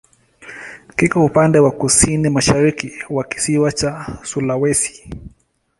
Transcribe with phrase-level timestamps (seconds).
[0.95, 5.09] Kiko upande wa kusini-mashariki wa kisiwa cha Sulawesi.